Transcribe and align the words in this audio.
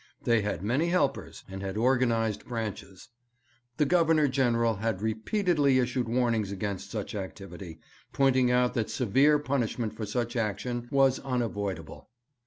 They 0.23 0.41
had 0.41 0.63
many 0.63 0.87
helpers, 0.87 1.43
and 1.47 1.61
had 1.61 1.77
organized 1.77 2.45
branches. 2.47 3.09
'The 3.77 3.85
Governor 3.85 4.27
General 4.27 4.77
had 4.77 4.99
repeatedly 4.99 5.77
issued 5.77 6.09
warnings 6.09 6.51
against 6.51 6.89
such 6.89 7.13
activity, 7.13 7.79
pointing 8.11 8.49
out 8.49 8.73
that 8.73 8.89
severe 8.89 9.37
punishment 9.37 9.93
for 9.93 10.07
such 10.07 10.35
action 10.35 10.87
was 10.89 11.19
unavoidable. 11.19 12.09